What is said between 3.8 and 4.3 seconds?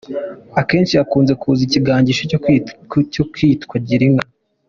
Gira inka.